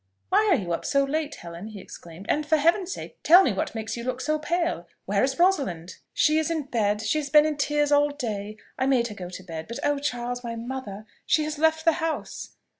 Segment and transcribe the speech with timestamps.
[0.29, 3.53] "Why are you up so late, Helen?" he exclaimed: "and for Heaven's sake tell me
[3.53, 4.87] what makes you look so pale.
[5.05, 8.87] Where is Rosalind?" "She is in bed; she has been in tears all day; I
[8.87, 9.67] made her go to bed.
[9.67, 10.43] But, oh, Charles!
[10.43, 11.05] my mother!
[11.27, 12.55] she has left the house."